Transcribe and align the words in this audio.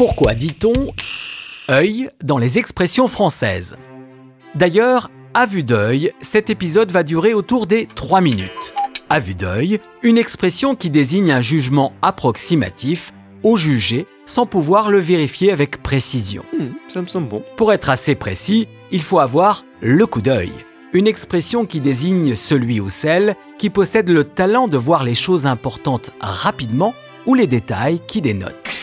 Pourquoi 0.00 0.32
dit-on 0.32 0.86
œil 1.68 2.08
dans 2.24 2.38
les 2.38 2.58
expressions 2.58 3.06
françaises? 3.06 3.76
D'ailleurs, 4.54 5.10
à 5.34 5.44
vue 5.44 5.62
d'œil, 5.62 6.12
cet 6.22 6.48
épisode 6.48 6.90
va 6.90 7.02
durer 7.02 7.34
autour 7.34 7.66
des 7.66 7.84
3 7.84 8.22
minutes. 8.22 8.72
À 9.10 9.18
vue 9.18 9.34
d'œil, 9.34 9.78
une 10.02 10.16
expression 10.16 10.74
qui 10.74 10.88
désigne 10.88 11.30
un 11.30 11.42
jugement 11.42 11.92
approximatif 12.00 13.12
au 13.42 13.58
jugé 13.58 14.06
sans 14.24 14.46
pouvoir 14.46 14.88
le 14.88 15.00
vérifier 15.00 15.52
avec 15.52 15.82
précision. 15.82 16.44
Hmm, 16.58 16.68
ça 16.88 17.02
me 17.02 17.06
semble 17.06 17.28
bon. 17.28 17.42
Pour 17.58 17.70
être 17.70 17.90
assez 17.90 18.14
précis, 18.14 18.68
il 18.90 19.02
faut 19.02 19.18
avoir 19.18 19.66
le 19.82 20.06
coup 20.06 20.22
d'œil. 20.22 20.52
Une 20.94 21.08
expression 21.08 21.66
qui 21.66 21.80
désigne 21.80 22.36
celui 22.36 22.80
ou 22.80 22.88
celle 22.88 23.36
qui 23.58 23.68
possède 23.68 24.08
le 24.08 24.24
talent 24.24 24.66
de 24.66 24.78
voir 24.78 25.04
les 25.04 25.14
choses 25.14 25.44
importantes 25.44 26.10
rapidement 26.22 26.94
ou 27.26 27.34
les 27.34 27.46
détails 27.46 28.00
qui 28.06 28.22
dénotent. 28.22 28.79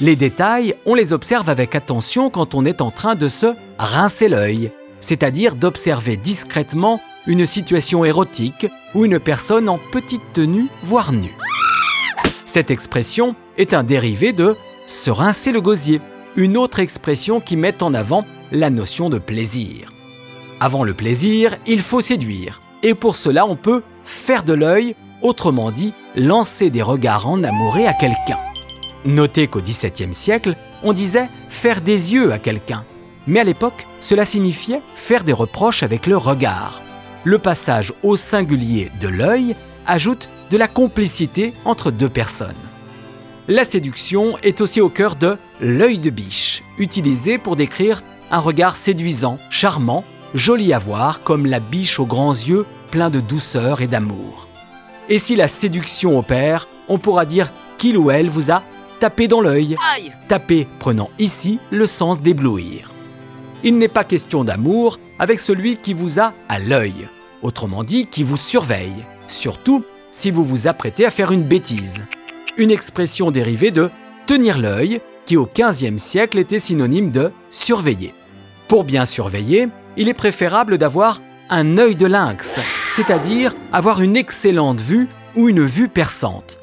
Les 0.00 0.14
détails, 0.14 0.76
on 0.86 0.94
les 0.94 1.12
observe 1.12 1.50
avec 1.50 1.74
attention 1.74 2.30
quand 2.30 2.54
on 2.54 2.64
est 2.64 2.82
en 2.82 2.92
train 2.92 3.16
de 3.16 3.28
se 3.28 3.48
rincer 3.78 4.28
l'œil, 4.28 4.70
c'est-à-dire 5.00 5.56
d'observer 5.56 6.16
discrètement 6.16 7.00
une 7.26 7.46
situation 7.46 8.04
érotique 8.04 8.68
ou 8.94 9.04
une 9.04 9.18
personne 9.18 9.68
en 9.68 9.78
petite 9.90 10.32
tenue, 10.32 10.68
voire 10.84 11.12
nue. 11.12 11.34
Cette 12.44 12.70
expression 12.70 13.34
est 13.56 13.74
un 13.74 13.82
dérivé 13.82 14.32
de 14.32 14.54
se 14.86 15.10
rincer 15.10 15.50
le 15.50 15.60
gosier, 15.60 16.00
une 16.36 16.56
autre 16.56 16.78
expression 16.78 17.40
qui 17.40 17.56
met 17.56 17.82
en 17.82 17.92
avant 17.92 18.24
la 18.52 18.70
notion 18.70 19.10
de 19.10 19.18
plaisir. 19.18 19.92
Avant 20.60 20.84
le 20.84 20.94
plaisir, 20.94 21.56
il 21.66 21.82
faut 21.82 22.00
séduire, 22.00 22.62
et 22.84 22.94
pour 22.94 23.16
cela 23.16 23.46
on 23.46 23.56
peut 23.56 23.82
faire 24.04 24.44
de 24.44 24.52
l'œil, 24.52 24.94
autrement 25.22 25.72
dit, 25.72 25.92
lancer 26.14 26.70
des 26.70 26.82
regards 26.82 27.28
en 27.28 27.42
amouré 27.42 27.86
à 27.88 27.94
quelqu'un. 27.94 28.38
Notez 29.08 29.46
qu'au 29.46 29.62
XVIIe 29.62 30.12
siècle, 30.12 30.54
on 30.82 30.92
disait 30.92 31.30
faire 31.48 31.80
des 31.80 32.12
yeux 32.12 32.30
à 32.30 32.38
quelqu'un, 32.38 32.84
mais 33.26 33.40
à 33.40 33.44
l'époque, 33.44 33.86
cela 34.00 34.26
signifiait 34.26 34.82
faire 34.94 35.24
des 35.24 35.32
reproches 35.32 35.82
avec 35.82 36.06
le 36.06 36.18
regard. 36.18 36.82
Le 37.24 37.38
passage 37.38 37.94
au 38.02 38.16
singulier 38.16 38.92
de 39.00 39.08
l'œil 39.08 39.56
ajoute 39.86 40.28
de 40.50 40.58
la 40.58 40.68
complicité 40.68 41.54
entre 41.64 41.90
deux 41.90 42.10
personnes. 42.10 42.52
La 43.48 43.64
séduction 43.64 44.36
est 44.42 44.60
aussi 44.60 44.82
au 44.82 44.90
cœur 44.90 45.16
de 45.16 45.38
l'œil 45.62 45.98
de 45.98 46.10
biche, 46.10 46.62
utilisé 46.76 47.38
pour 47.38 47.56
décrire 47.56 48.02
un 48.30 48.40
regard 48.40 48.76
séduisant, 48.76 49.38
charmant, 49.48 50.04
joli 50.34 50.74
à 50.74 50.78
voir 50.78 51.22
comme 51.22 51.46
la 51.46 51.60
biche 51.60 51.98
aux 51.98 52.04
grands 52.04 52.34
yeux 52.34 52.66
pleins 52.90 53.08
de 53.08 53.20
douceur 53.20 53.80
et 53.80 53.86
d'amour. 53.86 54.48
Et 55.08 55.18
si 55.18 55.34
la 55.34 55.48
séduction 55.48 56.18
opère, 56.18 56.68
on 56.88 56.98
pourra 56.98 57.24
dire 57.24 57.50
qu'il 57.78 57.96
ou 57.96 58.10
elle 58.10 58.28
vous 58.28 58.50
a 58.50 58.62
tapé 58.98 59.28
dans 59.28 59.40
l'œil. 59.40 59.76
Taper 60.28 60.66
prenant 60.78 61.10
ici 61.18 61.58
le 61.70 61.86
sens 61.86 62.20
d'éblouir. 62.20 62.90
Il 63.64 63.78
n'est 63.78 63.88
pas 63.88 64.04
question 64.04 64.44
d'amour 64.44 64.98
avec 65.18 65.40
celui 65.40 65.76
qui 65.76 65.94
vous 65.94 66.20
a 66.20 66.32
à 66.48 66.58
l'œil, 66.58 67.08
autrement 67.42 67.82
dit 67.82 68.06
qui 68.06 68.22
vous 68.22 68.36
surveille, 68.36 69.04
surtout 69.26 69.84
si 70.12 70.30
vous 70.30 70.44
vous 70.44 70.68
apprêtez 70.68 71.04
à 71.04 71.10
faire 71.10 71.32
une 71.32 71.42
bêtise. 71.42 72.04
Une 72.56 72.70
expression 72.70 73.30
dérivée 73.30 73.70
de 73.70 73.90
tenir 74.26 74.58
l'œil 74.58 75.00
qui 75.26 75.36
au 75.36 75.46
XVe 75.46 75.98
siècle 75.98 76.38
était 76.38 76.58
synonyme 76.58 77.10
de 77.10 77.32
surveiller. 77.50 78.14
Pour 78.68 78.84
bien 78.84 79.06
surveiller, 79.06 79.68
il 79.96 80.08
est 80.08 80.14
préférable 80.14 80.78
d'avoir 80.78 81.20
un 81.50 81.78
œil 81.78 81.96
de 81.96 82.06
lynx, 82.06 82.60
c'est-à-dire 82.92 83.54
avoir 83.72 84.00
une 84.00 84.16
excellente 84.16 84.80
vue 84.80 85.08
ou 85.36 85.48
une 85.48 85.64
vue 85.64 85.88
perçante. 85.88 86.58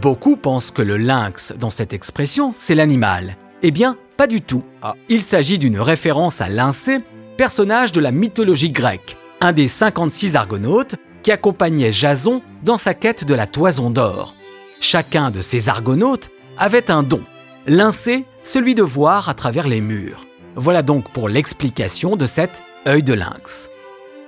Beaucoup 0.00 0.36
pensent 0.36 0.72
que 0.72 0.82
le 0.82 0.96
lynx, 0.96 1.54
dans 1.58 1.70
cette 1.70 1.92
expression, 1.92 2.50
c'est 2.52 2.74
l'animal. 2.74 3.36
Eh 3.62 3.70
bien, 3.70 3.96
pas 4.16 4.26
du 4.26 4.40
tout. 4.40 4.64
Ah. 4.82 4.94
Il 5.08 5.20
s'agit 5.20 5.58
d'une 5.58 5.78
référence 5.78 6.40
à 6.40 6.48
Lyncée, 6.48 6.98
personnage 7.36 7.92
de 7.92 8.00
la 8.00 8.10
mythologie 8.10 8.72
grecque, 8.72 9.16
un 9.40 9.52
des 9.52 9.68
56 9.68 10.36
argonautes 10.36 10.96
qui 11.22 11.32
accompagnait 11.32 11.92
Jason 11.92 12.42
dans 12.64 12.76
sa 12.76 12.92
quête 12.94 13.24
de 13.24 13.34
la 13.34 13.46
toison 13.46 13.90
d'or. 13.90 14.34
Chacun 14.80 15.30
de 15.30 15.40
ces 15.40 15.68
argonautes 15.68 16.30
avait 16.58 16.90
un 16.90 17.02
don. 17.02 17.22
Lyncée, 17.66 18.24
celui 18.42 18.74
de 18.74 18.82
voir 18.82 19.28
à 19.28 19.34
travers 19.34 19.68
les 19.68 19.80
murs. 19.80 20.26
Voilà 20.56 20.82
donc 20.82 21.10
pour 21.12 21.28
l'explication 21.28 22.16
de 22.16 22.26
cet 22.26 22.62
œil 22.86 23.02
de 23.02 23.14
lynx. 23.14 23.70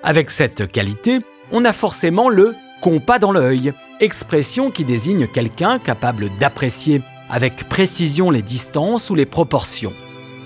Avec 0.02 0.30
cette 0.30 0.70
qualité, 0.70 1.18
on 1.52 1.64
a 1.64 1.72
forcément 1.72 2.28
le 2.28 2.54
compas 2.80 3.18
dans 3.18 3.32
l'œil, 3.32 3.72
expression 4.00 4.70
qui 4.70 4.84
désigne 4.84 5.26
quelqu'un 5.26 5.78
capable 5.78 6.28
d'apprécier 6.38 7.02
avec 7.28 7.68
précision 7.68 8.30
les 8.30 8.42
distances 8.42 9.10
ou 9.10 9.14
les 9.14 9.26
proportions. 9.26 9.92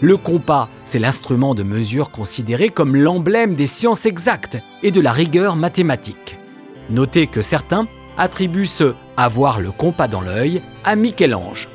Le 0.00 0.16
compas, 0.16 0.68
c'est 0.84 0.98
l'instrument 0.98 1.54
de 1.54 1.62
mesure 1.62 2.10
considéré 2.10 2.70
comme 2.70 2.96
l'emblème 2.96 3.54
des 3.54 3.66
sciences 3.66 4.06
exactes 4.06 4.58
et 4.82 4.91
de 4.91 5.00
la 5.00 5.12
rigueur 5.12 5.56
mathématique. 5.56 6.38
Notez 6.88 7.26
que 7.26 7.42
certains 7.42 7.86
attribuent 8.16 8.66
ce 8.66 8.94
avoir 9.16 9.60
le 9.60 9.72
compas 9.72 10.08
dans 10.08 10.22
l'œil 10.22 10.62
à 10.84 10.97
Michel-Ange. 10.97 11.68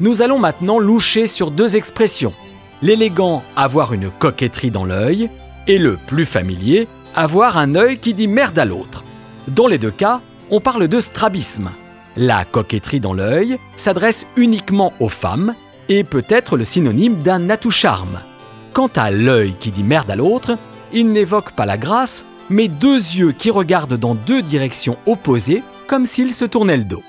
Nous 0.00 0.20
allons 0.20 0.38
maintenant 0.38 0.78
loucher 0.78 1.26
sur 1.26 1.50
deux 1.50 1.76
expressions. 1.76 2.34
L'élégant 2.82 3.42
avoir 3.56 3.94
une 3.94 4.10
coquetterie 4.10 4.70
dans 4.70 4.84
l'œil 4.84 5.30
et 5.66 5.78
le 5.78 5.96
plus 5.96 6.26
familier 6.26 6.86
avoir 7.14 7.56
un 7.56 7.74
œil 7.74 7.98
qui 7.98 8.12
dit 8.12 8.28
merde 8.28 8.58
à 8.58 8.64
l'autre. 8.64 9.04
Dans 9.48 9.66
les 9.66 9.78
deux 9.78 9.90
cas, 9.90 10.20
on 10.50 10.60
parle 10.60 10.88
de 10.88 11.00
strabisme. 11.00 11.70
La 12.16 12.44
coquetterie 12.44 13.00
dans 13.00 13.12
l'œil 13.12 13.58
s'adresse 13.76 14.26
uniquement 14.36 14.92
aux 15.00 15.08
femmes 15.08 15.54
et 15.88 16.02
peut 16.02 16.24
être 16.28 16.56
le 16.56 16.64
synonyme 16.64 17.22
d'un 17.22 17.50
atout-charme. 17.50 18.20
Quant 18.72 18.90
à 18.96 19.10
l'œil 19.10 19.54
qui 19.60 19.70
dit 19.70 19.84
merde 19.84 20.10
à 20.10 20.16
l'autre, 20.16 20.56
il 20.92 21.12
n'évoque 21.12 21.52
pas 21.52 21.66
la 21.66 21.76
grâce, 21.76 22.24
mais 22.48 22.68
deux 22.68 22.96
yeux 22.96 23.32
qui 23.32 23.50
regardent 23.50 23.98
dans 23.98 24.14
deux 24.14 24.42
directions 24.42 24.96
opposées 25.06 25.62
comme 25.86 26.06
s'ils 26.06 26.34
se 26.34 26.44
tournaient 26.44 26.78
le 26.78 26.84
dos. 26.84 27.02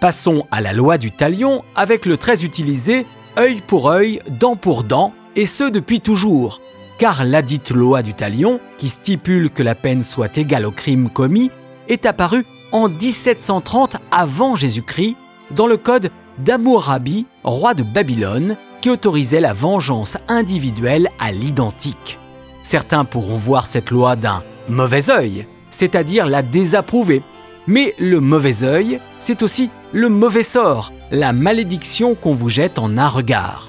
Passons 0.00 0.46
à 0.50 0.60
la 0.60 0.72
loi 0.72 0.98
du 0.98 1.10
talion 1.10 1.64
avec 1.76 2.04
le 2.04 2.16
très 2.16 2.44
utilisé 2.44 3.06
œil 3.38 3.62
pour 3.66 3.90
œil, 3.90 4.20
dent 4.28 4.56
pour 4.56 4.84
dent, 4.84 5.14
et 5.36 5.46
ce 5.46 5.64
depuis 5.64 6.00
toujours, 6.00 6.60
car 6.98 7.24
la 7.24 7.40
dite 7.40 7.70
loi 7.70 8.02
du 8.02 8.12
talion, 8.12 8.60
qui 8.76 8.88
stipule 8.88 9.50
que 9.50 9.62
la 9.62 9.74
peine 9.74 10.02
soit 10.02 10.36
égale 10.36 10.66
au 10.66 10.72
crime 10.72 11.08
commis, 11.08 11.50
est 11.90 12.06
apparue 12.06 12.46
en 12.72 12.88
1730 12.88 13.96
avant 14.10 14.54
Jésus-Christ 14.54 15.16
dans 15.50 15.66
le 15.66 15.76
code 15.76 16.10
d'Amourabi, 16.38 17.26
roi 17.44 17.74
de 17.74 17.82
Babylone, 17.82 18.56
qui 18.80 18.88
autorisait 18.88 19.40
la 19.40 19.52
vengeance 19.52 20.16
individuelle 20.28 21.10
à 21.18 21.32
l'identique. 21.32 22.18
Certains 22.62 23.04
pourront 23.04 23.36
voir 23.36 23.66
cette 23.66 23.90
loi 23.90 24.16
d'un 24.16 24.42
mauvais 24.68 25.10
œil, 25.10 25.46
c'est-à-dire 25.70 26.26
la 26.26 26.42
désapprouver. 26.42 27.22
Mais 27.66 27.94
le 27.98 28.20
mauvais 28.20 28.64
œil, 28.64 29.00
c'est 29.18 29.42
aussi 29.42 29.70
le 29.92 30.08
mauvais 30.08 30.42
sort, 30.42 30.92
la 31.10 31.32
malédiction 31.32 32.14
qu'on 32.14 32.32
vous 32.32 32.48
jette 32.48 32.78
en 32.78 32.96
un 32.96 33.08
regard. 33.08 33.68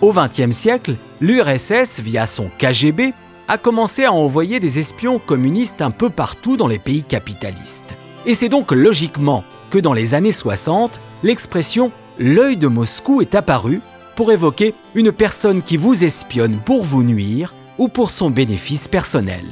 Au 0.00 0.12
XXe 0.12 0.52
siècle, 0.52 0.94
l'URSS, 1.20 2.00
via 2.00 2.26
son 2.26 2.50
KGB, 2.58 3.12
a 3.50 3.58
commencé 3.58 4.04
à 4.04 4.12
envoyer 4.12 4.60
des 4.60 4.78
espions 4.78 5.18
communistes 5.18 5.82
un 5.82 5.90
peu 5.90 6.08
partout 6.08 6.56
dans 6.56 6.68
les 6.68 6.78
pays 6.78 7.02
capitalistes. 7.02 7.96
Et 8.24 8.36
c'est 8.36 8.48
donc 8.48 8.70
logiquement 8.70 9.42
que 9.70 9.78
dans 9.80 9.92
les 9.92 10.14
années 10.14 10.30
60, 10.30 11.00
l'expression 11.24 11.90
l'œil 12.20 12.56
de 12.56 12.68
Moscou 12.68 13.22
est 13.22 13.34
apparue 13.34 13.80
pour 14.14 14.30
évoquer 14.30 14.72
une 14.94 15.10
personne 15.10 15.62
qui 15.62 15.76
vous 15.76 16.04
espionne 16.04 16.60
pour 16.64 16.84
vous 16.84 17.02
nuire 17.02 17.52
ou 17.78 17.88
pour 17.88 18.12
son 18.12 18.30
bénéfice 18.30 18.86
personnel. 18.86 19.44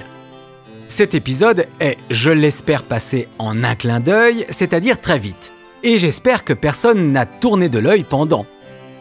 Cet 0.86 1.16
épisode 1.16 1.66
est, 1.80 1.96
je 2.08 2.30
l'espère, 2.30 2.84
passé 2.84 3.26
en 3.40 3.64
un 3.64 3.74
clin 3.74 3.98
d'œil, 3.98 4.44
c'est-à-dire 4.48 5.00
très 5.00 5.18
vite. 5.18 5.50
Et 5.82 5.98
j'espère 5.98 6.44
que 6.44 6.52
personne 6.52 7.10
n'a 7.10 7.26
tourné 7.26 7.68
de 7.68 7.80
l'œil 7.80 8.04
pendant. 8.08 8.46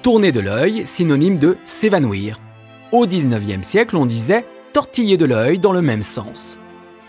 Tourner 0.02 0.32
de 0.32 0.40
l'œil, 0.40 0.88
synonyme 0.88 1.38
de 1.38 1.56
s'évanouir. 1.66 2.40
Au 2.92 3.06
19e 3.06 3.62
siècle, 3.62 3.96
on 3.96 4.08
disait 4.08 4.44
tortiller 4.78 5.18
de 5.18 5.26
l'œil 5.26 5.58
dans 5.58 5.72
le 5.72 5.82
même 5.82 6.04
sens. 6.04 6.60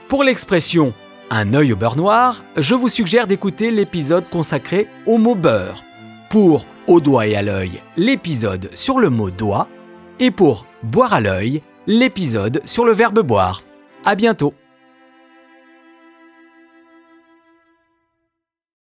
Pour 0.09 0.25
l'expression 0.25 0.95
un 1.29 1.53
œil 1.53 1.75
au 1.75 1.77
beurre 1.77 1.99
noir, 1.99 2.43
je 2.57 2.75
vous 2.75 2.89
suggère 2.89 3.27
d'écouter 3.27 3.71
l'épisode 3.71 4.27
consacré 4.31 4.89
au 5.05 5.19
mot 5.19 5.35
beurre. 5.35 5.85
Pour 6.31 6.65
au 6.87 6.99
doigt 6.99 7.27
et 7.27 7.37
à 7.37 7.43
l'œil, 7.43 7.83
l'épisode 7.99 8.71
sur 8.75 8.99
le 8.99 9.11
mot 9.11 9.31
doigt. 9.31 9.69
Et 10.19 10.31
pour 10.31 10.65
boire 10.83 11.13
à 11.13 11.21
l'œil, 11.21 11.61
l'épisode 11.87 12.63
sur 12.65 12.87
le 12.87 12.93
verbe 12.93 13.21
boire. 13.21 13.63
À 14.07 14.15
bientôt! 14.15 14.55